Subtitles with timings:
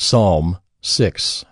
[0.00, 1.44] Psalm 6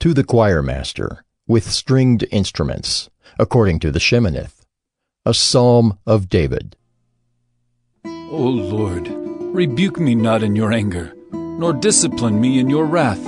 [0.00, 4.64] To the choir master, with stringed instruments, according to the Sheminith,
[5.24, 6.74] a psalm of David.
[8.04, 9.06] O Lord,
[9.54, 13.24] rebuke me not in your anger, nor discipline me in your wrath.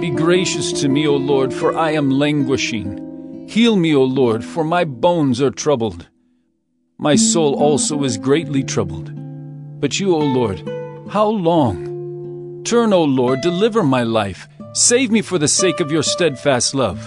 [0.00, 3.46] Be gracious to me, O Lord, for I am languishing.
[3.50, 6.08] Heal me, O Lord, for my bones are troubled.
[6.96, 9.12] My soul also is greatly troubled.
[9.78, 10.66] But you, O Lord,
[11.10, 11.85] how long?
[12.66, 14.48] Turn, O Lord, deliver my life.
[14.72, 16.98] Save me for the sake of your steadfast love.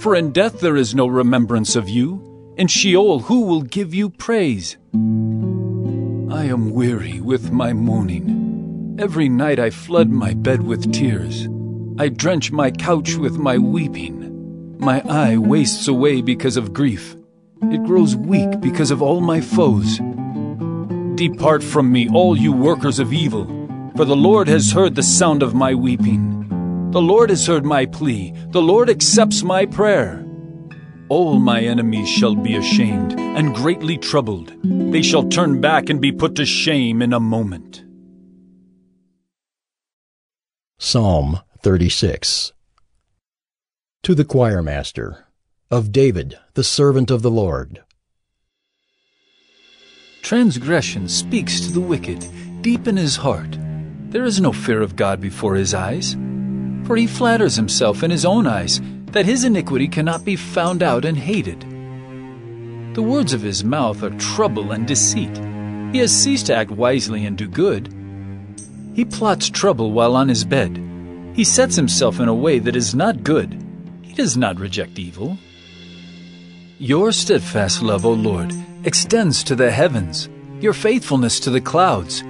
[0.00, 2.54] For in death there is no remembrance of you.
[2.56, 4.76] In Sheol, who will give you praise?
[4.92, 8.96] I am weary with my moaning.
[8.98, 11.46] Every night I flood my bed with tears.
[11.96, 14.76] I drench my couch with my weeping.
[14.80, 17.14] My eye wastes away because of grief.
[17.62, 20.00] It grows weak because of all my foes.
[21.14, 23.57] Depart from me, all you workers of evil,
[23.98, 26.90] for the Lord has heard the sound of my weeping.
[26.92, 28.32] The Lord has heard my plea.
[28.50, 30.24] The Lord accepts my prayer.
[31.08, 34.52] All my enemies shall be ashamed and greatly troubled.
[34.62, 37.82] They shall turn back and be put to shame in a moment.
[40.78, 42.52] Psalm 36
[44.04, 45.26] To the choir master,
[45.72, 47.82] of David, the servant of the Lord.
[50.22, 52.24] Transgression speaks to the wicked
[52.62, 53.58] deep in his heart.
[54.10, 56.16] There is no fear of God before his eyes.
[56.84, 58.80] For he flatters himself in his own eyes
[59.12, 61.60] that his iniquity cannot be found out and hated.
[62.94, 65.36] The words of his mouth are trouble and deceit.
[65.92, 67.94] He has ceased to act wisely and do good.
[68.94, 70.82] He plots trouble while on his bed.
[71.34, 73.62] He sets himself in a way that is not good.
[74.02, 75.36] He does not reject evil.
[76.78, 82.22] Your steadfast love, O Lord, extends to the heavens, your faithfulness to the clouds.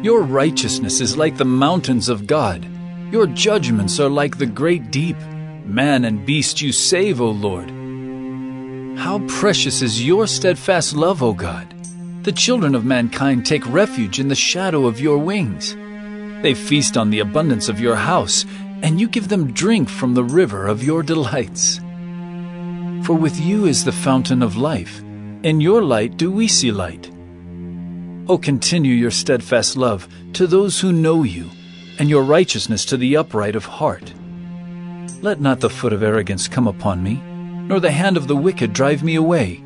[0.00, 2.64] Your righteousness is like the mountains of God.
[3.10, 5.16] Your judgments are like the great deep.
[5.64, 7.68] Man and beast you save, O Lord.
[8.96, 11.74] How precious is your steadfast love, O God!
[12.22, 15.74] The children of mankind take refuge in the shadow of your wings.
[16.42, 18.44] They feast on the abundance of your house,
[18.82, 21.78] and you give them drink from the river of your delights.
[23.04, 25.00] For with you is the fountain of life.
[25.42, 27.10] In your light do we see light.
[28.28, 31.50] O continue your steadfast love to those who know you,
[31.98, 34.12] and your righteousness to the upright of heart.
[35.22, 37.22] Let not the foot of arrogance come upon me,
[37.68, 39.64] nor the hand of the wicked drive me away.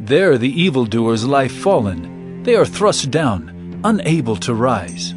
[0.00, 2.42] There the evildoers lie fallen.
[2.44, 5.14] They are thrust down, unable to rise.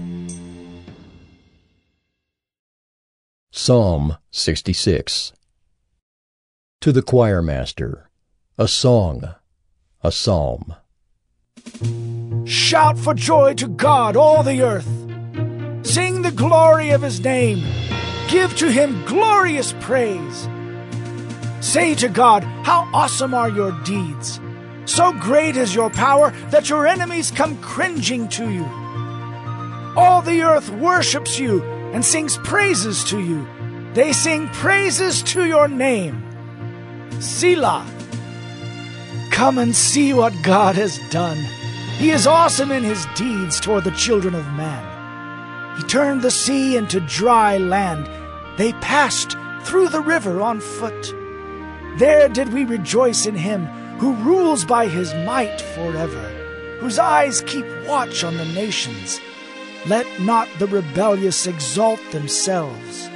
[3.51, 5.31] Psalm 66
[6.81, 8.09] To the choir master,
[8.57, 9.33] a song,
[10.03, 10.75] a psalm.
[12.51, 14.85] Shout for joy to God, all the earth.
[15.87, 17.63] Sing the glory of his name.
[18.27, 20.49] Give to him glorious praise.
[21.61, 24.41] Say to God, How awesome are your deeds!
[24.83, 28.65] So great is your power that your enemies come cringing to you.
[29.95, 31.63] All the earth worships you
[31.93, 33.47] and sings praises to you.
[33.93, 36.21] They sing praises to your name.
[37.21, 37.89] Selah.
[39.31, 41.47] Come and see what God has done.
[42.01, 45.77] He is awesome in his deeds toward the children of man.
[45.77, 48.09] He turned the sea into dry land.
[48.57, 51.13] They passed through the river on foot.
[51.99, 53.67] There did we rejoice in him
[53.99, 56.27] who rules by his might forever,
[56.79, 59.21] whose eyes keep watch on the nations.
[59.85, 63.11] Let not the rebellious exalt themselves.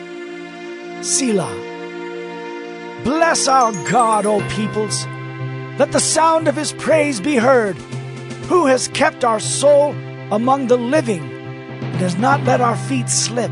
[1.02, 3.02] Selah.
[3.04, 5.08] Bless our God, O peoples.
[5.80, 7.78] Let the sound of his praise be heard.
[8.48, 9.92] Who has kept our soul
[10.32, 13.52] among the living and has not let our feet slip?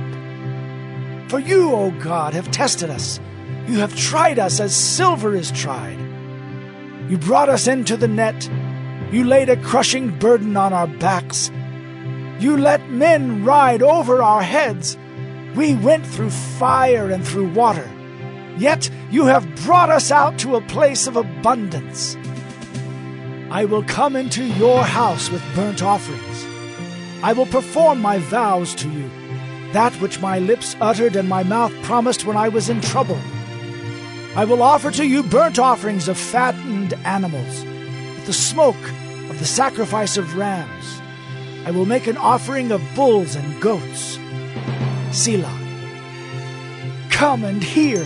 [1.29, 3.19] For you, O God, have tested us.
[3.67, 5.97] You have tried us as silver is tried.
[7.09, 8.47] You brought us into the net.
[9.11, 11.49] You laid a crushing burden on our backs.
[12.39, 14.95] You let men ride over our heads.
[15.55, 17.89] We went through fire and through water.
[18.59, 22.15] Yet you have brought us out to a place of abundance.
[23.53, 26.43] I will come into your house with burnt offerings.
[27.21, 29.07] I will perform my vows to you,
[29.73, 33.19] that which my lips uttered and my mouth promised when I was in trouble.
[34.35, 37.63] I will offer to you burnt offerings of fattened animals,
[38.15, 38.89] with the smoke
[39.29, 40.99] of the sacrifice of rams.
[41.63, 44.17] I will make an offering of bulls and goats.
[45.11, 45.59] Selah.
[47.11, 48.03] Come and hear,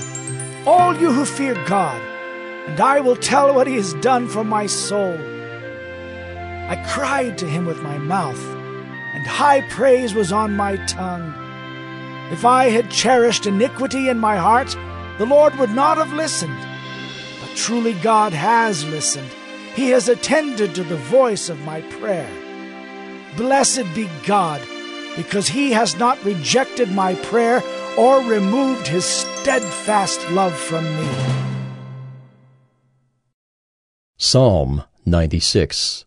[0.66, 2.02] all you who fear God,
[2.68, 5.18] and I will tell what he has done for my soul.
[6.68, 8.44] I cried to him with my mouth,
[9.14, 11.34] and high praise was on my tongue.
[12.30, 14.76] If I had cherished iniquity in my heart,
[15.18, 16.60] the Lord would not have listened.
[17.40, 19.30] But truly God has listened.
[19.76, 22.30] He has attended to the voice of my prayer.
[23.38, 24.62] Blessed be God,
[25.16, 27.64] because he has not rejected my prayer
[27.98, 31.08] or removed his steadfast love from me.
[34.18, 36.07] Psalm 96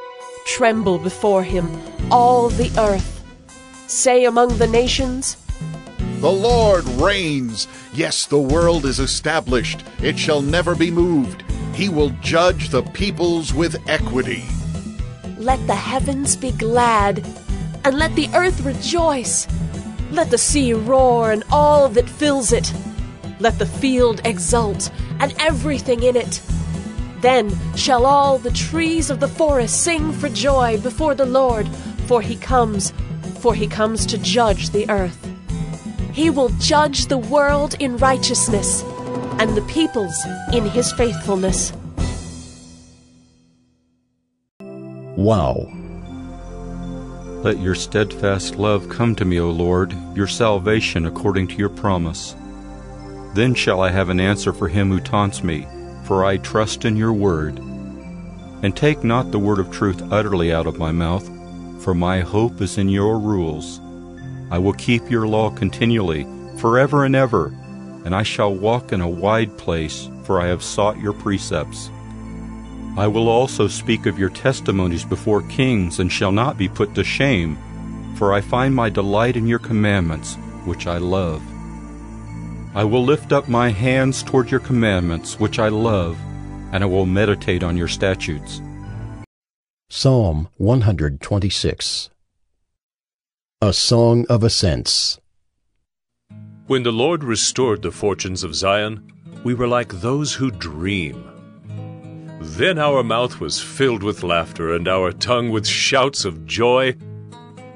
[0.45, 1.69] Tremble before him,
[2.09, 3.23] all the earth.
[3.87, 5.37] Say among the nations,
[6.19, 7.67] The Lord reigns.
[7.93, 9.83] Yes, the world is established.
[10.01, 11.43] It shall never be moved.
[11.73, 14.43] He will judge the peoples with equity.
[15.37, 17.25] Let the heavens be glad,
[17.83, 19.47] and let the earth rejoice.
[20.11, 22.71] Let the sea roar and all that fills it.
[23.39, 26.41] Let the field exult and everything in it.
[27.21, 31.67] Then shall all the trees of the forest sing for joy before the Lord,
[32.07, 32.93] for he comes,
[33.39, 35.27] for he comes to judge the earth.
[36.13, 38.83] He will judge the world in righteousness,
[39.39, 40.17] and the peoples
[40.51, 41.71] in his faithfulness.
[45.15, 45.67] Waw.
[47.43, 52.35] Let your steadfast love come to me, O Lord, your salvation according to your promise.
[53.35, 55.65] Then shall I have an answer for him who taunts me,
[56.11, 57.57] for I trust in your word.
[58.63, 61.25] And take not the word of truth utterly out of my mouth,
[61.81, 63.79] for my hope is in your rules.
[64.51, 66.27] I will keep your law continually,
[66.57, 67.55] forever and ever,
[68.03, 71.89] and I shall walk in a wide place, for I have sought your precepts.
[72.97, 77.05] I will also speak of your testimonies before kings, and shall not be put to
[77.05, 77.57] shame,
[78.17, 80.35] for I find my delight in your commandments,
[80.65, 81.41] which I love.
[82.73, 86.17] I will lift up my hands toward your commandments, which I love,
[86.71, 88.61] and I will meditate on your statutes.
[89.89, 92.09] Psalm 126
[93.61, 95.19] A Song of Ascents
[96.67, 99.11] When the Lord restored the fortunes of Zion,
[99.43, 101.27] we were like those who dream.
[102.39, 106.95] Then our mouth was filled with laughter, and our tongue with shouts of joy.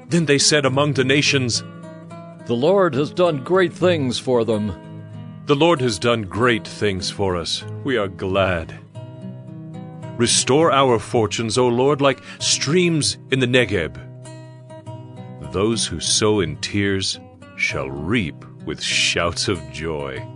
[0.08, 1.62] Then they said among the nations,
[2.46, 4.85] The Lord has done great things for them.
[5.46, 7.62] The Lord has done great things for us.
[7.84, 8.80] We are glad.
[10.18, 13.96] Restore our fortunes, O Lord, like streams in the Negeb.
[15.52, 17.20] Those who sow in tears
[17.56, 20.26] shall reap with shouts of joy.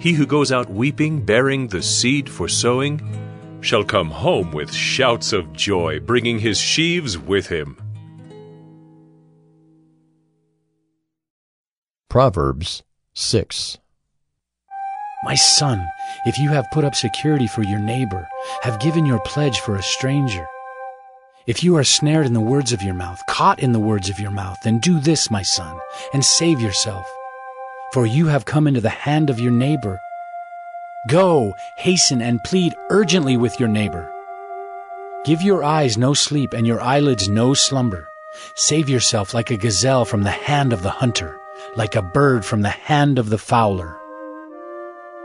[0.00, 3.02] He who goes out weeping, bearing the seed for sowing,
[3.60, 7.76] shall come home with shouts of joy, bringing his sheaves with him.
[12.08, 13.76] Proverbs 6
[15.24, 15.86] My son,
[16.26, 18.28] if you have put up security for your neighbor,
[18.62, 20.46] have given your pledge for a stranger,
[21.46, 24.18] if you are snared in the words of your mouth, caught in the words of
[24.18, 25.78] your mouth, then do this, my son,
[26.12, 27.08] and save yourself.
[27.92, 30.00] For you have come into the hand of your neighbor.
[31.08, 34.12] Go, hasten, and plead urgently with your neighbor.
[35.24, 38.08] Give your eyes no sleep and your eyelids no slumber.
[38.56, 41.38] Save yourself like a gazelle from the hand of the hunter,
[41.76, 43.96] like a bird from the hand of the fowler.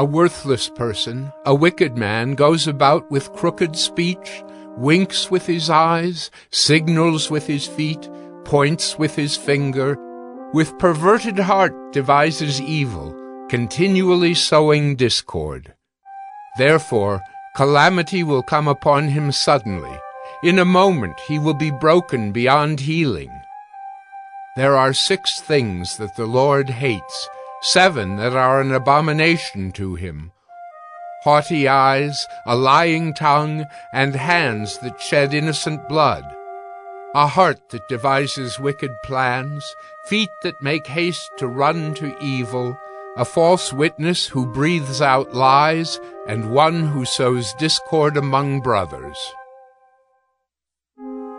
[0.00, 4.42] A worthless person, a wicked man, goes about with crooked speech,
[4.78, 8.08] winks with his eyes, signals with his feet,
[8.46, 9.98] points with his finger,
[10.54, 13.14] with perverted heart devises evil,
[13.50, 15.74] continually sowing discord.
[16.56, 17.20] Therefore,
[17.54, 19.98] calamity will come upon him suddenly.
[20.42, 23.38] In a moment he will be broken beyond healing.
[24.56, 27.28] There are six things that the Lord hates,
[27.62, 30.32] seven that are an abomination to him
[31.22, 36.24] haughty eyes, a lying tongue, and hands that shed innocent blood,
[37.14, 39.64] a heart that devises wicked plans,
[40.06, 42.76] feet that make haste to run to evil,
[43.16, 49.18] a false witness who breathes out lies, and one who sows discord among brothers.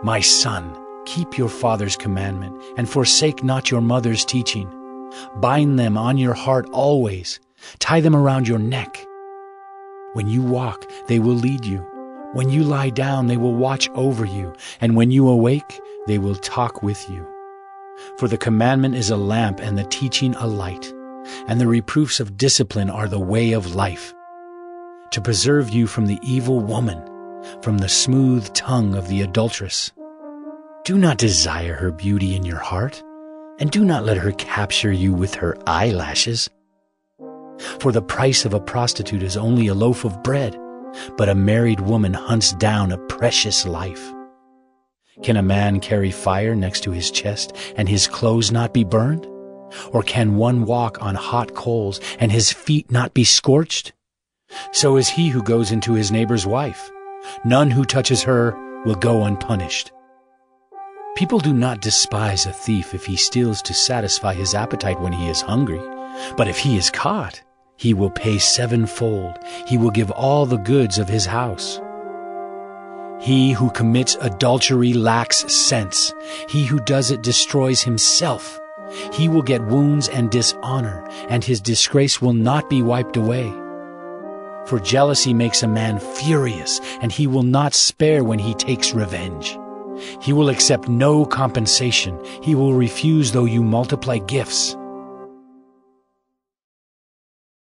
[0.04, 0.76] My son,
[1.06, 4.70] keep your father's commandment, and forsake not your mother's teaching.
[5.36, 7.40] Bind them on your heart always,
[7.78, 9.04] tie them around your neck.
[10.14, 11.78] When you walk, they will lead you.
[12.34, 14.54] When you lie down, they will watch over you.
[14.80, 17.26] And when you awake, they will talk with you.
[18.18, 20.92] For the commandment is a lamp and the teaching a light.
[21.46, 24.14] And the reproofs of discipline are the way of life.
[25.12, 27.02] To preserve you from the evil woman,
[27.62, 29.92] from the smooth tongue of the adulteress.
[30.84, 33.02] Do not desire her beauty in your heart,
[33.58, 36.48] and do not let her capture you with her eyelashes.
[37.78, 40.58] For the price of a prostitute is only a loaf of bread,
[41.16, 44.12] but a married woman hunts down a precious life.
[45.22, 49.26] Can a man carry fire next to his chest and his clothes not be burned?
[49.92, 53.92] Or can one walk on hot coals and his feet not be scorched?
[54.72, 56.90] So is he who goes into his neighbor's wife.
[57.44, 58.54] None who touches her
[58.84, 59.92] will go unpunished.
[61.14, 65.28] People do not despise a thief if he steals to satisfy his appetite when he
[65.28, 65.80] is hungry.
[66.38, 67.42] But if he is caught,
[67.76, 69.38] he will pay sevenfold.
[69.66, 71.78] He will give all the goods of his house.
[73.20, 76.14] He who commits adultery lacks sense.
[76.48, 78.58] He who does it destroys himself.
[79.12, 83.50] He will get wounds and dishonor, and his disgrace will not be wiped away.
[84.66, 89.58] For jealousy makes a man furious, and he will not spare when he takes revenge.
[90.20, 92.18] He will accept no compensation.
[92.42, 94.76] He will refuse though you multiply gifts.